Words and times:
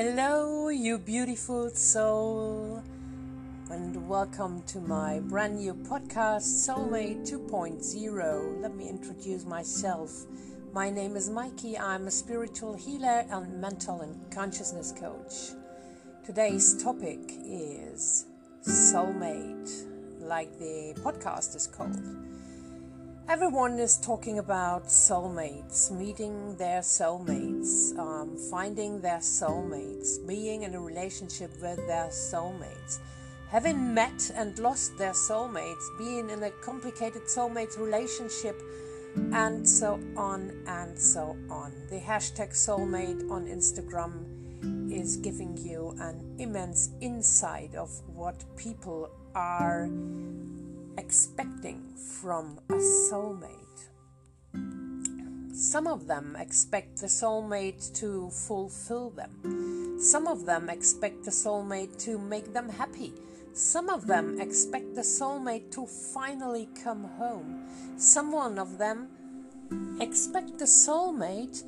Hello, 0.00 0.68
you 0.68 0.96
beautiful 0.96 1.70
soul, 1.70 2.84
and 3.68 4.08
welcome 4.08 4.62
to 4.68 4.78
my 4.78 5.18
brand 5.18 5.56
new 5.56 5.74
podcast, 5.74 6.44
Soulmate 6.64 7.28
2.0. 7.28 8.62
Let 8.62 8.76
me 8.76 8.88
introduce 8.88 9.44
myself. 9.44 10.12
My 10.72 10.88
name 10.88 11.16
is 11.16 11.28
Mikey. 11.28 11.76
I'm 11.76 12.06
a 12.06 12.12
spiritual 12.12 12.74
healer 12.74 13.26
and 13.28 13.60
mental 13.60 14.02
and 14.02 14.30
consciousness 14.30 14.92
coach. 14.92 15.58
Today's 16.24 16.80
topic 16.80 17.18
is 17.44 18.26
soulmate, 18.62 19.84
like 20.20 20.60
the 20.60 20.94
podcast 21.02 21.56
is 21.56 21.66
called. 21.66 22.27
Everyone 23.28 23.78
is 23.78 23.98
talking 23.98 24.38
about 24.38 24.86
soulmates, 24.86 25.90
meeting 25.90 26.56
their 26.56 26.80
soulmates, 26.80 27.94
um, 27.98 28.38
finding 28.50 29.02
their 29.02 29.18
soulmates, 29.18 30.26
being 30.26 30.62
in 30.62 30.74
a 30.74 30.80
relationship 30.80 31.50
with 31.60 31.76
their 31.86 32.06
soulmates, 32.06 33.00
having 33.50 33.92
met 33.92 34.30
and 34.34 34.58
lost 34.58 34.96
their 34.96 35.12
soulmates, 35.12 35.84
being 35.98 36.30
in 36.30 36.42
a 36.42 36.50
complicated 36.62 37.24
soulmate 37.24 37.78
relationship, 37.78 38.58
and 39.34 39.68
so 39.68 40.00
on 40.16 40.50
and 40.66 40.98
so 40.98 41.36
on. 41.50 41.74
The 41.90 42.00
hashtag 42.00 42.54
soulmate 42.54 43.30
on 43.30 43.44
Instagram 43.44 44.90
is 44.90 45.18
giving 45.18 45.54
you 45.58 45.94
an 46.00 46.36
immense 46.38 46.92
insight 47.02 47.74
of 47.74 47.90
what 48.06 48.42
people 48.56 49.10
are 49.34 49.90
expecting 50.98 51.80
from 52.20 52.58
a 52.70 52.74
soulmate. 52.74 53.54
Some 55.54 55.86
of 55.86 56.08
them 56.08 56.36
expect 56.38 57.00
the 57.00 57.06
soulmate 57.06 57.94
to 58.00 58.30
fulfill 58.30 59.10
them. 59.10 59.98
Some 60.00 60.26
of 60.26 60.44
them 60.44 60.68
expect 60.68 61.24
the 61.24 61.30
soulmate 61.30 61.96
to 62.04 62.18
make 62.18 62.52
them 62.52 62.68
happy. 62.68 63.12
Some 63.52 63.88
of 63.88 64.08
them 64.08 64.40
expect 64.40 64.96
the 64.96 65.02
soulmate 65.02 65.70
to 65.72 65.86
finally 65.86 66.68
come 66.82 67.04
home. 67.04 67.68
Some 67.96 68.32
one 68.32 68.58
of 68.58 68.78
them 68.78 69.08
expect 70.00 70.58
the 70.58 70.64
soulmate 70.64 71.62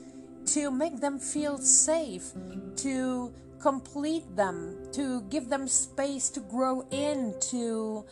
to 0.47 0.73
make 0.73 1.01
them 1.01 1.21
feel 1.21 1.59
safe, 1.59 2.33
to 2.77 3.33
complete 3.61 4.35
them, 4.35 4.77
to 4.93 5.21
give 5.31 5.49
them 5.49 5.69
space 5.69 6.31
to 6.31 6.41
grow 6.41 6.81
into 6.91 8.05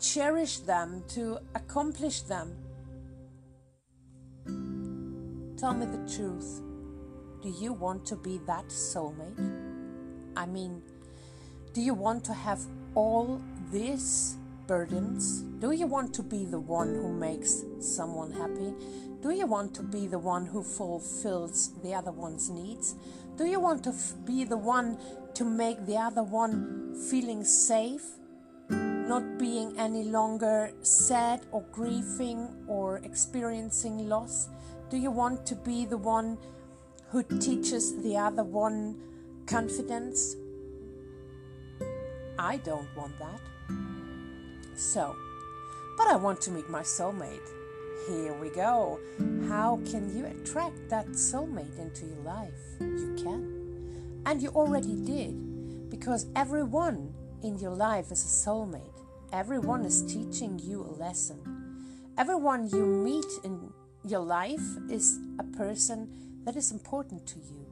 cherish 0.00 0.58
them, 0.60 1.04
to 1.08 1.38
accomplish 1.54 2.22
them. 2.22 2.56
Tell 5.56 5.74
me 5.74 5.86
the 5.86 6.08
truth. 6.16 6.62
Do 7.42 7.48
you 7.48 7.72
want 7.72 8.06
to 8.06 8.16
be 8.16 8.40
that 8.46 8.68
soulmate? 8.68 9.38
I 10.36 10.46
mean, 10.46 10.82
do 11.72 11.80
you 11.80 11.94
want 11.94 12.24
to 12.24 12.32
have 12.32 12.60
all 12.94 13.40
these 13.72 14.36
burdens? 14.66 15.42
Do 15.60 15.72
you 15.72 15.86
want 15.86 16.14
to 16.14 16.22
be 16.22 16.44
the 16.44 16.60
one 16.60 16.94
who 16.94 17.12
makes 17.12 17.64
someone 17.80 18.30
happy? 18.32 18.74
Do 19.20 19.30
you 19.30 19.46
want 19.46 19.74
to 19.74 19.82
be 19.82 20.06
the 20.06 20.18
one 20.18 20.46
who 20.46 20.62
fulfills 20.62 21.72
the 21.82 21.94
other 21.94 22.12
one's 22.12 22.50
needs? 22.50 22.94
Do 23.36 23.46
you 23.46 23.58
want 23.58 23.82
to 23.84 23.90
f- 23.90 24.14
be 24.24 24.44
the 24.44 24.56
one 24.56 24.98
to 25.34 25.44
make 25.44 25.86
the 25.86 25.96
other 25.96 26.22
one 26.22 26.94
feeling 27.10 27.42
safe 27.44 28.17
not 29.08 29.38
being 29.38 29.76
any 29.78 30.04
longer 30.04 30.70
sad 30.82 31.40
or 31.50 31.62
grieving 31.72 32.48
or 32.68 32.98
experiencing 32.98 34.08
loss? 34.08 34.48
Do 34.90 34.98
you 34.98 35.10
want 35.10 35.46
to 35.46 35.54
be 35.54 35.86
the 35.86 35.96
one 35.96 36.38
who 37.10 37.22
teaches 37.22 38.00
the 38.02 38.18
other 38.18 38.44
one 38.44 39.00
confidence? 39.46 40.36
I 42.38 42.58
don't 42.58 42.88
want 42.96 43.18
that. 43.18 43.40
So, 44.76 45.16
but 45.96 46.06
I 46.06 46.16
want 46.16 46.40
to 46.42 46.50
meet 46.50 46.68
my 46.68 46.82
soulmate. 46.82 47.48
Here 48.06 48.32
we 48.34 48.50
go. 48.50 49.00
How 49.48 49.80
can 49.90 50.14
you 50.16 50.26
attract 50.26 50.88
that 50.90 51.08
soulmate 51.08 51.78
into 51.78 52.06
your 52.06 52.22
life? 52.24 52.52
You 52.80 53.16
can. 53.18 54.22
And 54.26 54.42
you 54.42 54.50
already 54.50 54.94
did, 54.94 55.90
because 55.90 56.26
everyone 56.36 57.14
in 57.42 57.58
your 57.58 57.74
life 57.74 58.12
is 58.12 58.22
a 58.24 58.48
soulmate. 58.48 58.97
Everyone 59.32 59.84
is 59.84 60.02
teaching 60.02 60.58
you 60.58 60.82
a 60.82 60.92
lesson. 60.98 61.38
Everyone 62.16 62.66
you 62.70 62.86
meet 62.86 63.26
in 63.44 63.70
your 64.02 64.20
life 64.20 64.62
is 64.90 65.18
a 65.38 65.44
person 65.44 66.08
that 66.44 66.56
is 66.56 66.72
important 66.72 67.26
to 67.26 67.36
you. 67.36 67.66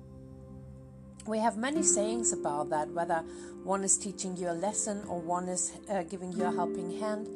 We 1.26 1.38
have 1.38 1.56
many 1.56 1.82
sayings 1.82 2.32
about 2.32 2.68
that, 2.70 2.90
whether 2.90 3.24
one 3.64 3.82
is 3.84 3.96
teaching 3.96 4.36
you 4.36 4.50
a 4.50 4.52
lesson 4.52 5.02
or 5.08 5.18
one 5.18 5.48
is 5.48 5.72
uh, 5.90 6.02
giving 6.02 6.30
you 6.32 6.44
a 6.44 6.52
helping 6.52 7.00
hand. 7.00 7.26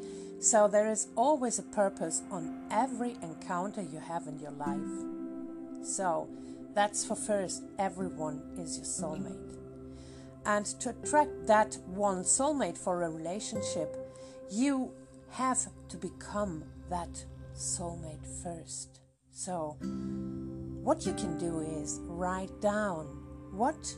So 0.40 0.68
there 0.68 0.88
is 0.88 1.08
always 1.16 1.58
a 1.58 1.62
purpose 1.62 2.22
on 2.30 2.66
every 2.70 3.16
encounter 3.22 3.82
you 3.82 4.00
have 4.00 4.26
in 4.26 4.38
your 4.38 4.52
life. 4.52 5.82
So 5.82 6.28
that's 6.74 7.06
for 7.06 7.16
first, 7.16 7.62
everyone 7.78 8.42
is 8.58 8.76
your 8.76 8.86
soulmate. 8.86 9.56
And 10.44 10.66
to 10.80 10.90
attract 10.90 11.46
that 11.46 11.78
one 11.86 12.22
soulmate 12.22 12.78
for 12.78 13.02
a 13.02 13.10
relationship, 13.10 13.96
you 14.50 14.92
have 15.30 15.68
to 15.88 15.96
become 15.96 16.64
that 16.88 17.24
soulmate 17.54 18.26
first. 18.42 19.00
So, 19.30 19.76
what 20.82 21.06
you 21.06 21.12
can 21.14 21.38
do 21.38 21.60
is 21.60 22.00
write 22.04 22.60
down 22.60 23.06
what 23.52 23.94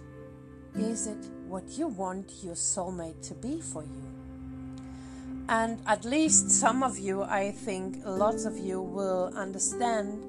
is 0.75 1.07
it 1.07 1.25
what 1.47 1.65
you 1.79 1.87
want 1.87 2.33
your 2.43 2.55
soulmate 2.55 3.21
to 3.29 3.35
be 3.35 3.61
for 3.61 3.83
you. 3.83 4.13
And 5.49 5.81
at 5.87 6.05
least 6.05 6.51
some 6.51 6.83
of 6.83 6.99
you, 6.99 7.23
I 7.23 7.51
think 7.51 7.99
lots 8.05 8.45
of 8.45 8.57
you 8.57 8.81
will 8.81 9.33
understand 9.37 10.23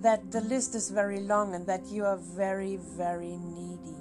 that 0.00 0.30
the 0.30 0.40
list 0.42 0.74
is 0.74 0.90
very 0.90 1.20
long 1.20 1.54
and 1.54 1.66
that 1.66 1.86
you 1.86 2.04
are 2.04 2.16
very, 2.16 2.76
very 2.76 3.36
needy. 3.36 3.96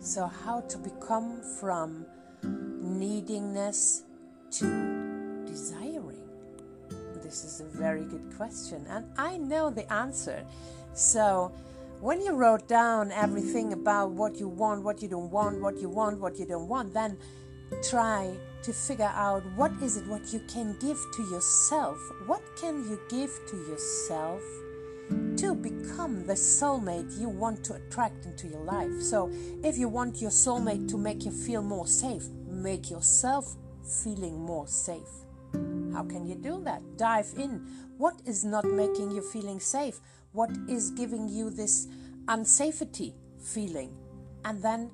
So, 0.00 0.26
how 0.26 0.60
to 0.60 0.78
become 0.78 1.42
from 1.58 2.06
neediness 2.42 4.02
to? 4.52 4.85
This 7.26 7.42
is 7.42 7.60
a 7.60 7.64
very 7.64 8.04
good 8.04 8.36
question, 8.36 8.86
and 8.88 9.04
I 9.18 9.36
know 9.36 9.68
the 9.68 9.92
answer. 9.92 10.46
So, 10.94 11.50
when 12.00 12.20
you 12.20 12.34
wrote 12.34 12.68
down 12.68 13.10
everything 13.10 13.72
about 13.72 14.12
what 14.12 14.36
you 14.38 14.46
want, 14.46 14.84
what 14.84 15.02
you 15.02 15.08
don't 15.08 15.32
want, 15.32 15.60
what 15.60 15.76
you 15.80 15.88
want, 15.88 16.20
what 16.20 16.38
you 16.38 16.46
don't 16.46 16.68
want, 16.68 16.94
then 16.94 17.18
try 17.82 18.32
to 18.62 18.72
figure 18.72 19.12
out 19.12 19.42
what 19.56 19.72
is 19.82 19.96
it 19.96 20.06
what 20.06 20.32
you 20.32 20.38
can 20.46 20.76
give 20.78 20.98
to 21.16 21.22
yourself. 21.24 21.98
What 22.26 22.42
can 22.60 22.88
you 22.88 23.00
give 23.08 23.32
to 23.50 23.56
yourself 23.56 24.40
to 25.38 25.56
become 25.56 26.26
the 26.26 26.34
soulmate 26.34 27.18
you 27.18 27.28
want 27.28 27.64
to 27.64 27.74
attract 27.74 28.24
into 28.24 28.46
your 28.46 28.62
life? 28.62 29.02
So, 29.02 29.32
if 29.64 29.76
you 29.78 29.88
want 29.88 30.22
your 30.22 30.30
soulmate 30.30 30.88
to 30.90 30.96
make 30.96 31.24
you 31.24 31.32
feel 31.32 31.62
more 31.62 31.88
safe, 31.88 32.28
make 32.46 32.88
yourself 32.88 33.56
feeling 33.82 34.38
more 34.38 34.68
safe. 34.68 35.25
How 35.92 36.04
can 36.04 36.26
you 36.26 36.34
do 36.34 36.60
that? 36.64 36.82
Dive 36.96 37.32
in. 37.36 37.66
What 37.96 38.20
is 38.26 38.44
not 38.44 38.64
making 38.64 39.10
you 39.10 39.22
feeling 39.22 39.60
safe? 39.60 40.00
What 40.32 40.50
is 40.68 40.90
giving 40.90 41.28
you 41.28 41.50
this 41.50 41.88
unsafety 42.26 43.14
feeling? 43.40 43.96
And 44.44 44.62
then 44.62 44.90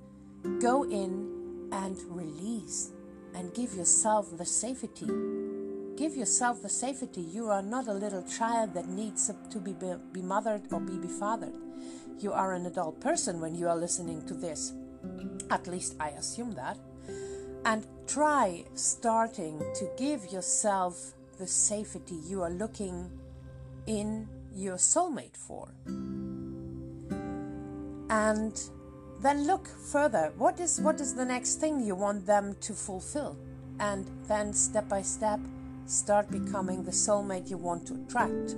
go 0.60 0.84
in 0.84 1.68
and 1.72 1.96
release 2.08 2.90
and 3.34 3.52
give 3.54 3.74
yourself 3.74 4.36
the 4.36 4.46
safety. 4.46 5.06
Give 5.96 6.16
yourself 6.16 6.62
the 6.62 6.68
safety. 6.68 7.20
You 7.20 7.48
are 7.50 7.62
not 7.62 7.88
a 7.88 7.92
little 7.92 8.22
child 8.22 8.74
that 8.74 8.88
needs 8.88 9.30
to 9.50 9.58
be, 9.58 9.74
be 10.12 10.22
mothered 10.22 10.62
or 10.72 10.80
be 10.80 10.92
befathered. 10.92 11.54
You 12.18 12.32
are 12.32 12.52
an 12.52 12.66
adult 12.66 13.00
person 13.00 13.40
when 13.40 13.54
you 13.54 13.68
are 13.68 13.76
listening 13.76 14.24
to 14.26 14.34
this. 14.34 14.72
At 15.50 15.66
least 15.66 15.96
I 15.98 16.10
assume 16.10 16.52
that. 16.52 16.78
And 17.64 17.86
try 18.06 18.64
starting 18.74 19.58
to 19.74 19.88
give 19.96 20.32
yourself 20.32 21.12
the 21.38 21.46
safety 21.46 22.16
you 22.26 22.42
are 22.42 22.50
looking 22.50 23.10
in 23.86 24.28
your 24.54 24.76
soulmate 24.76 25.36
for. 25.36 25.68
And 28.10 28.60
then 29.22 29.46
look 29.46 29.66
further. 29.66 30.32
What 30.36 30.60
is 30.60 30.80
what 30.80 31.00
is 31.00 31.14
the 31.14 31.24
next 31.24 31.56
thing 31.56 31.80
you 31.80 31.94
want 31.94 32.26
them 32.26 32.56
to 32.60 32.72
fulfill? 32.74 33.36
And 33.78 34.10
then 34.28 34.52
step 34.52 34.88
by 34.88 35.02
step 35.02 35.40
start 35.86 36.30
becoming 36.30 36.84
the 36.84 36.90
soulmate 36.90 37.50
you 37.50 37.56
want 37.56 37.86
to 37.86 37.94
attract. 37.94 38.56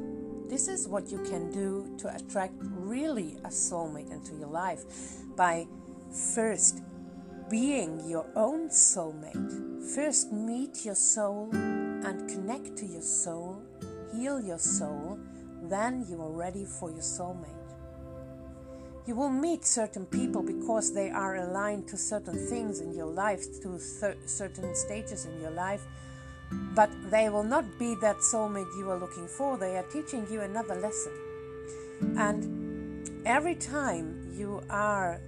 This 0.48 0.68
is 0.68 0.86
what 0.86 1.10
you 1.10 1.18
can 1.18 1.50
do 1.50 1.94
to 1.98 2.14
attract 2.14 2.54
really 2.60 3.36
a 3.44 3.48
soulmate 3.48 4.10
into 4.12 4.34
your 4.36 4.48
life 4.48 4.84
by 5.36 5.66
first 6.34 6.82
being 7.50 8.08
your 8.08 8.26
own 8.36 8.68
soulmate. 8.68 9.94
First, 9.94 10.32
meet 10.32 10.84
your 10.84 10.94
soul 10.94 11.50
and 11.52 12.28
connect 12.28 12.76
to 12.78 12.86
your 12.86 13.02
soul, 13.02 13.62
heal 14.12 14.40
your 14.40 14.58
soul, 14.58 15.18
then 15.64 16.04
you 16.08 16.20
are 16.20 16.30
ready 16.30 16.64
for 16.64 16.90
your 16.90 17.00
soulmate. 17.00 17.50
You 19.06 19.14
will 19.14 19.30
meet 19.30 19.66
certain 19.66 20.06
people 20.06 20.42
because 20.42 20.94
they 20.94 21.10
are 21.10 21.36
aligned 21.36 21.86
to 21.88 21.96
certain 21.96 22.38
things 22.48 22.80
in 22.80 22.94
your 22.94 23.06
life, 23.06 23.44
to 23.62 23.78
th- 24.00 24.16
certain 24.26 24.74
stages 24.74 25.26
in 25.26 25.40
your 25.40 25.50
life, 25.50 25.82
but 26.74 26.90
they 27.10 27.28
will 27.28 27.44
not 27.44 27.64
be 27.78 27.94
that 27.96 28.16
soulmate 28.16 28.74
you 28.78 28.90
are 28.90 28.98
looking 28.98 29.28
for. 29.28 29.58
They 29.58 29.76
are 29.76 29.82
teaching 29.84 30.26
you 30.30 30.40
another 30.40 30.74
lesson. 30.76 31.12
And 32.16 33.10
every 33.26 33.54
time 33.54 34.32
you 34.34 34.62
are 34.70 35.20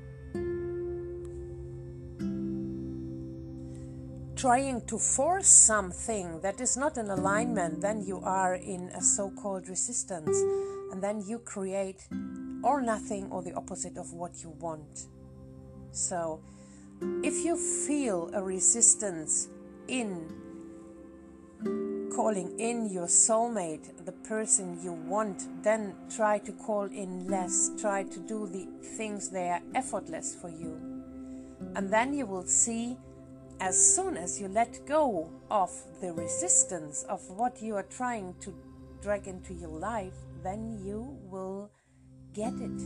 trying 4.47 4.81
to 4.87 4.97
force 4.97 5.49
something 5.49 6.41
that 6.41 6.61
is 6.61 6.77
not 6.77 6.97
in 6.99 7.11
alignment, 7.11 7.81
then 7.81 8.01
you 8.01 8.21
are 8.21 8.55
in 8.55 8.89
a 8.91 9.03
so 9.03 9.29
called 9.29 9.69
resistance. 9.69 10.39
And 10.93 11.03
then 11.03 11.21
you 11.27 11.41
create 11.41 12.07
or 12.63 12.81
nothing 12.81 13.27
or 13.33 13.43
the 13.43 13.53
opposite 13.55 13.99
of 13.99 14.13
what 14.13 14.45
you 14.45 14.51
want. 14.51 15.09
So, 15.91 16.41
if 17.25 17.45
you 17.45 17.57
feel 17.57 18.31
a 18.35 18.41
resistance 18.41 19.49
in 19.89 20.33
calling 22.15 22.57
in 22.61 22.89
your 22.89 23.09
soulmate, 23.09 24.05
the 24.05 24.13
person 24.13 24.79
you 24.81 24.93
want, 24.93 25.65
then 25.65 25.97
try 26.15 26.39
to 26.39 26.53
call 26.53 26.85
in 26.85 27.27
less. 27.27 27.73
Try 27.81 28.05
to 28.05 28.21
do 28.21 28.47
the 28.47 28.69
things 28.97 29.29
that 29.31 29.61
are 29.61 29.63
effortless 29.75 30.37
for 30.41 30.51
you. 30.51 30.81
And 31.75 31.91
then 31.91 32.15
you 32.15 32.27
will 32.27 32.47
see 32.47 32.97
as 33.61 33.95
soon 33.95 34.17
as 34.17 34.41
you 34.41 34.49
let 34.49 34.87
go 34.87 35.31
of 35.51 35.71
the 36.01 36.13
resistance 36.13 37.05
of 37.09 37.21
what 37.31 37.63
you 37.63 37.75
are 37.75 37.85
trying 37.85 38.35
to 38.41 38.55
drag 39.03 39.27
into 39.27 39.55
your 39.55 39.71
life, 39.71 40.15
then 40.43 40.79
you 40.85 41.17
will 41.31 41.71
get 42.35 42.53
it. 42.55 42.83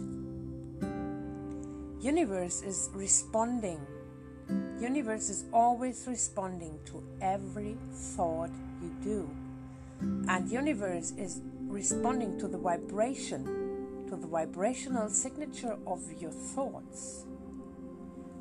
Universe 2.01 2.63
is 2.63 2.89
responding. 2.93 3.81
Universe 4.81 5.29
is 5.29 5.45
always 5.53 6.07
responding 6.07 6.79
to 6.87 7.03
every 7.21 7.77
thought 7.93 8.51
you 8.83 8.91
do. 9.03 9.29
And 10.29 10.51
universe 10.51 11.13
is 11.19 11.43
responding 11.67 12.39
to 12.39 12.49
the 12.49 12.59
vibration, 12.59 14.07
to 14.09 14.17
the 14.17 14.27
vibrational 14.27 15.09
signature 15.09 15.77
of 15.87 16.01
your 16.21 16.33
thoughts. 16.33 17.27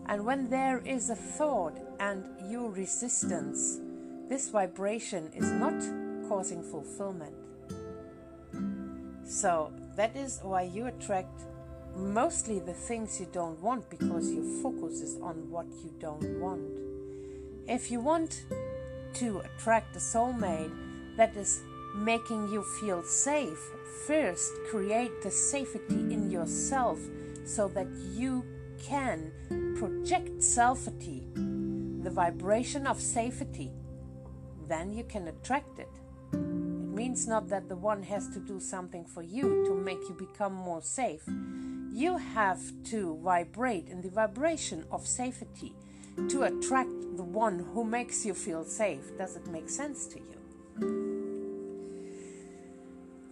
And 0.09 0.25
when 0.25 0.49
there 0.49 0.81
is 0.85 1.11
a 1.11 1.15
thought 1.15 1.77
and 1.99 2.25
your 2.49 2.71
resistance, 2.71 3.79
this 4.27 4.49
vibration 4.49 5.29
is 5.35 5.51
not 5.51 5.79
causing 6.27 6.63
fulfillment. 6.63 7.35
So 9.23 9.71
that 9.95 10.15
is 10.15 10.39
why 10.41 10.63
you 10.63 10.87
attract 10.87 11.43
mostly 11.95 12.57
the 12.57 12.73
things 12.73 13.19
you 13.19 13.27
don't 13.31 13.61
want 13.61 13.87
because 13.91 14.31
your 14.31 14.63
focus 14.63 15.01
is 15.01 15.21
on 15.21 15.47
what 15.51 15.67
you 15.83 15.93
don't 15.99 16.39
want. 16.39 16.63
If 17.67 17.91
you 17.91 17.99
want 17.99 18.45
to 19.13 19.41
attract 19.41 19.95
a 19.95 19.99
soulmate 19.99 20.73
that 21.17 21.35
is 21.35 21.61
making 21.95 22.49
you 22.51 22.63
feel 22.81 23.03
safe, 23.03 23.59
first 24.07 24.51
create 24.71 25.21
the 25.21 25.29
safety 25.29 25.99
in 26.11 26.31
yourself 26.31 26.97
so 27.45 27.67
that 27.67 27.87
you 28.15 28.43
can 28.79 29.31
project 29.77 30.43
safety, 30.43 31.27
the 31.35 32.09
vibration 32.09 32.87
of 32.87 32.99
safety, 32.99 33.71
then 34.67 34.93
you 34.93 35.03
can 35.03 35.27
attract 35.27 35.79
it. 35.79 35.89
It 36.33 36.37
means 36.37 37.27
not 37.27 37.49
that 37.49 37.69
the 37.69 37.75
one 37.75 38.03
has 38.03 38.27
to 38.29 38.39
do 38.39 38.59
something 38.59 39.05
for 39.05 39.21
you 39.21 39.65
to 39.67 39.73
make 39.75 40.01
you 40.09 40.15
become 40.15 40.53
more 40.53 40.81
safe. 40.81 41.23
You 41.91 42.17
have 42.17 42.61
to 42.85 43.19
vibrate 43.23 43.87
in 43.87 44.01
the 44.01 44.09
vibration 44.09 44.85
of 44.91 45.07
safety 45.07 45.73
to 46.29 46.43
attract 46.43 46.91
the 47.15 47.23
one 47.23 47.59
who 47.73 47.83
makes 47.83 48.25
you 48.25 48.33
feel 48.33 48.63
safe. 48.63 49.17
Does 49.17 49.35
it 49.35 49.47
make 49.47 49.69
sense 49.69 50.05
to 50.07 50.19
you? 50.19 50.35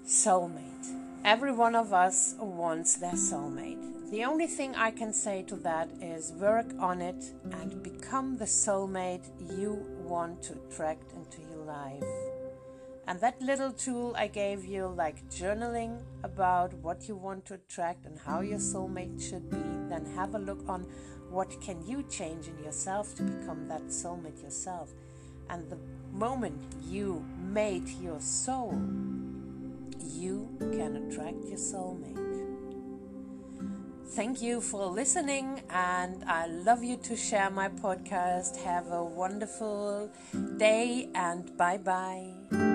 Soulmate. 0.05 0.87
Every 1.25 1.51
one 1.51 1.75
of 1.75 1.91
us 1.93 2.35
wants 2.39 2.95
their 2.95 3.13
soulmate. 3.13 3.96
The 4.09 4.23
only 4.23 4.47
thing 4.47 4.73
I 4.73 4.91
can 4.91 5.11
say 5.11 5.43
to 5.43 5.57
that 5.57 5.89
is 6.01 6.31
work 6.31 6.67
on 6.79 7.01
it 7.01 7.33
and 7.51 7.83
become 7.83 8.37
the 8.37 8.45
soulmate 8.45 9.27
you 9.59 9.85
want 9.99 10.41
to 10.43 10.53
attract 10.53 11.11
into 11.11 11.41
your 11.41 11.65
life. 11.65 12.03
And 13.05 13.19
that 13.19 13.41
little 13.41 13.73
tool 13.73 14.15
I 14.17 14.27
gave 14.27 14.63
you, 14.63 14.87
like 14.87 15.29
journaling 15.29 15.99
about 16.23 16.73
what 16.75 17.09
you 17.09 17.17
want 17.17 17.45
to 17.47 17.55
attract 17.55 18.05
and 18.05 18.17
how 18.17 18.39
your 18.39 18.59
soulmate 18.59 19.21
should 19.21 19.49
be, 19.49 19.57
then 19.89 20.05
have 20.15 20.35
a 20.35 20.39
look 20.39 20.63
on 20.69 20.83
what 21.29 21.59
can 21.59 21.85
you 21.85 22.01
change 22.03 22.47
in 22.47 22.57
yourself 22.63 23.13
to 23.15 23.23
become 23.23 23.67
that 23.67 23.87
soulmate 23.87 24.41
yourself. 24.41 24.93
And 25.49 25.69
the 25.69 25.79
moment 26.13 26.61
you 26.81 27.25
mate 27.37 27.89
your 28.01 28.21
soul, 28.21 28.71
you 29.99 30.49
can 30.59 30.95
attract 30.95 31.43
your 31.43 31.57
soulmate. 31.57 32.26
Thank 34.15 34.41
you 34.41 34.61
for 34.61 34.87
listening, 34.87 35.61
and 35.69 36.23
I 36.25 36.47
love 36.47 36.83
you 36.83 36.97
to 36.97 37.15
share 37.15 37.49
my 37.49 37.69
podcast. 37.69 38.57
Have 38.63 38.91
a 38.91 39.03
wonderful 39.03 40.09
day, 40.57 41.09
and 41.13 41.55
bye 41.55 41.77
bye. 41.77 42.66